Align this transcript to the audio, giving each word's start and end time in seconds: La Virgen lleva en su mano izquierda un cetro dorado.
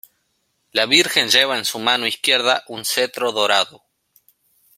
La 0.71 0.87
Virgen 0.87 1.29
lleva 1.29 1.59
en 1.59 1.63
su 1.63 1.77
mano 1.77 2.07
izquierda 2.07 2.63
un 2.69 2.85
cetro 2.85 3.31
dorado. 3.31 3.83